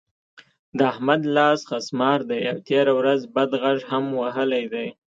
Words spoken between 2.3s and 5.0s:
او تېره ورځ بد غږ هم وهلی دی.